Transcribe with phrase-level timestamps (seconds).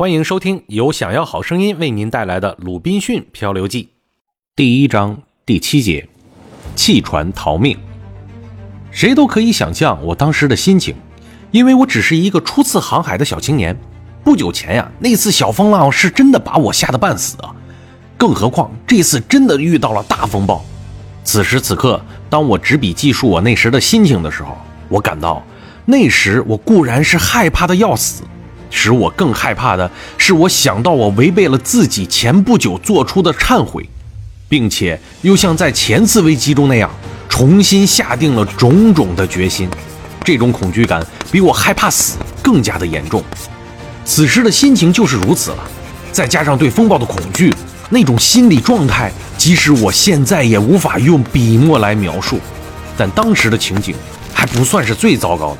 [0.00, 3.82] 欢迎收听由想要好声音为您带来的《鲁滨逊漂流记》
[4.56, 6.08] 第一章第七节：
[6.74, 7.76] 弃船逃命。
[8.90, 10.96] 谁都可以想象我当时的心情，
[11.50, 13.78] 因为我只是一个初次航海的小青年。
[14.24, 17.54] 不久前呀，那次小风浪是真的把我吓得半死啊！
[18.16, 20.64] 更何况这次真的遇到了大风暴。
[21.24, 24.56] 此时此刻，当我执笔记述我那时的心情的时候，
[24.88, 25.44] 我感到
[25.84, 28.22] 那时我固然是害怕的要死。
[28.70, 33.86] 使我更害怕的是，我想到我违背了自己前不久做出的忏悔，
[34.48, 36.90] 并且又像在前次危机中那样，
[37.28, 39.68] 重新下定了种种的决心。
[40.24, 43.22] 这种恐惧感比我害怕死更加的严重。
[44.04, 45.70] 此时的心情就是如此了，
[46.12, 47.54] 再加上对风暴的恐惧，
[47.88, 52.38] 那种心理状态，即使我现在也无法用笔墨来描述。
[52.96, 53.94] 但当时的情景
[54.34, 55.58] 还不算是最糟糕的。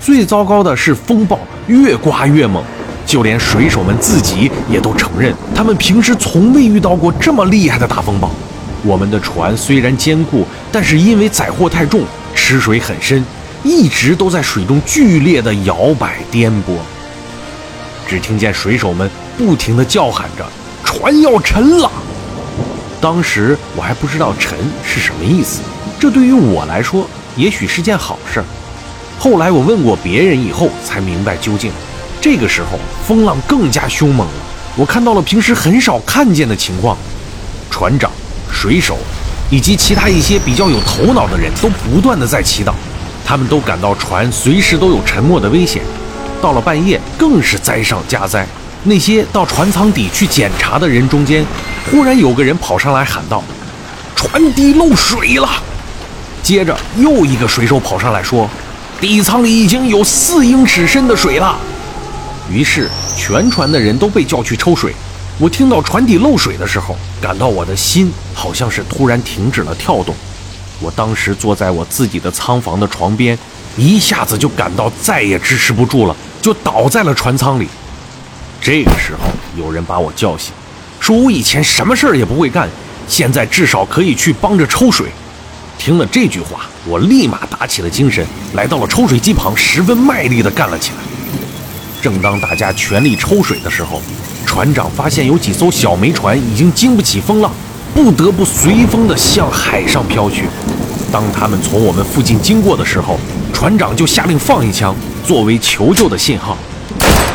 [0.00, 2.62] 最糟糕的是，风暴越刮越猛，
[3.04, 8.30] 就连水手们自己也都承认，他们平时从未遇到过这么厉害的大风暴。
[8.82, 12.02] 我们的船虽然坚固，但是因为载货太重，
[12.34, 13.24] 吃水很深，
[13.62, 16.76] 一直都在水中剧烈的摇摆颠簸。
[18.06, 20.44] 只听见水手们不停地叫喊着
[20.82, 21.90] ：“船要沉了！”
[23.00, 25.60] 当时我还不知道“沉”是什么意思，
[25.98, 28.46] 这对于我来说也许是件好事儿。
[29.22, 31.70] 后来我问过别人以后，才明白究竟。
[32.22, 34.32] 这个时候风浪更加凶猛了，
[34.76, 36.96] 我看到了平时很少看见的情况：
[37.70, 38.10] 船长、
[38.50, 38.96] 水手
[39.50, 42.72] 以及其他一些比较有头脑的人都不断的在祈祷，
[43.22, 45.82] 他们都感到船随时都有沉没的危险。
[46.40, 48.46] 到了半夜，更是灾上加灾。
[48.84, 51.44] 那些到船舱底去检查的人中间，
[51.90, 53.44] 忽然有个人跑上来喊道
[54.16, 55.46] ：“船底漏水了！”
[56.42, 58.48] 接着又一个水手跑上来说。
[59.00, 61.56] 底舱里已经有四英尺深的水了，
[62.52, 64.92] 于是全船的人都被叫去抽水。
[65.38, 70.14] 我听到船底漏水的时候，感到我的心好像是突然停止了跳动。
[70.80, 73.38] 我当时坐在我自己的舱房的床边，
[73.74, 77.66] 一下子就感到再也支持不住了，就倒在了船舱里。
[78.60, 80.52] 这个时候，有人把我叫醒，
[81.00, 82.68] 说我以前什么事儿也不会干，
[83.08, 85.06] 现在至少可以去帮着抽水。
[85.80, 90.98] 听了这句话，我立马打起了精神，来到了抽水机旁，十分卖力地干了起来。
[92.02, 94.02] 正当大家全力抽水的时候，
[94.44, 97.50] 船长发现有几艘小煤船已经经不起风浪，
[97.94, 100.44] 不得不随风地向海上飘去。
[101.10, 103.18] 当他们从我们附近经过的时候，
[103.50, 104.94] 船长就下令放一枪，
[105.26, 106.58] 作为求救的信号。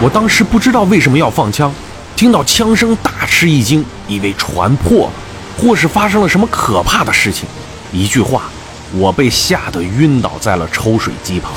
[0.03, 1.73] 我当时不知道为什么要放枪，
[2.15, 5.11] 听到枪声大吃一惊，以为船破了，
[5.57, 7.45] 或是发生了什么可怕的事情。
[7.95, 8.43] 一句话，
[8.97, 11.53] 我被吓得晕倒在了抽水机旁。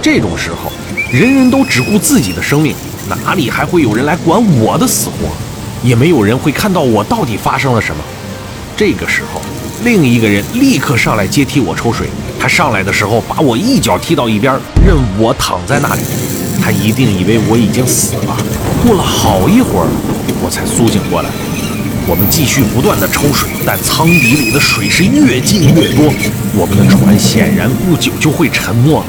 [0.00, 0.70] 这种时候，
[1.10, 2.76] 人人都只顾自己的生命，
[3.08, 5.28] 哪里还会有人来管我的死活？
[5.82, 8.00] 也没有人会看到我到底发生了什么。
[8.76, 9.40] 这个时候，
[9.82, 12.06] 另一个人立刻上来接替我抽水。
[12.38, 14.54] 他上来的时候，把我一脚踢到一边，
[14.86, 16.02] 任我躺在那里。
[16.62, 18.36] 他一定以为我已经死了。
[18.86, 19.88] 过了好一会儿，
[20.40, 21.28] 我才苏醒过来。
[22.08, 26.12] 我们继续不断的抽水，但舱底里的水是越进越多，
[26.54, 29.06] 我们的船显然不久就会沉没了。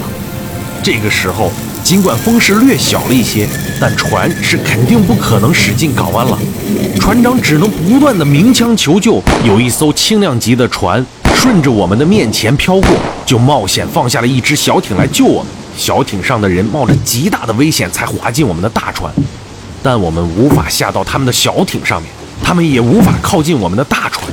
[0.84, 1.52] 这个时候，
[1.84, 3.48] 尽管风势略小了一些，
[3.82, 6.38] 但船是肯定不可能驶进港湾了。
[7.00, 9.22] 船长只能不断的鸣枪求救。
[9.44, 12.90] 有一艘轻量级的船顺着我们的面前飘过，
[13.26, 15.52] 就冒险放下了一只小艇来救我们。
[15.76, 19.12] 小艇上的人冒着极大的危险才滑进我们的大船，
[19.82, 22.12] 但我们无法下到他们的小艇上面。
[22.44, 24.28] 他们也无法靠近我们的大船。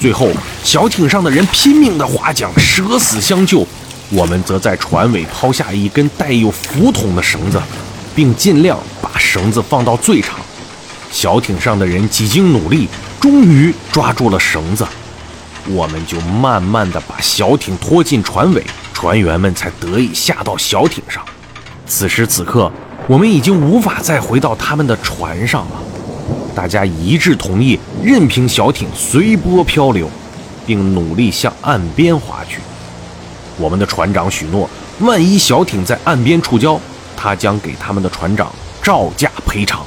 [0.00, 0.30] 最后，
[0.64, 3.66] 小艇上的人拼命地划桨，舍死相救。
[4.08, 7.60] 我们则在船尾抛下一根带有浮筒的绳子，
[8.14, 10.36] 并尽量把绳子放到最长。
[11.12, 12.88] 小艇上的人几经努力，
[13.20, 14.86] 终于抓住了绳子。
[15.66, 21.22] 我们就慢慢地把小艇拖进船尾，船员们才得以下到小艇上。
[21.86, 22.72] 此时此刻，
[23.06, 25.72] 我们已经无法再回到他们的船上了。
[26.54, 30.10] 大家一致同意，任凭小艇随波漂流，
[30.66, 32.60] 并努力向岸边划去。
[33.56, 34.68] 我们的船长许诺，
[35.00, 36.78] 万一小艇在岸边触礁，
[37.16, 38.52] 他将给他们的船长
[38.82, 39.84] 照价赔偿。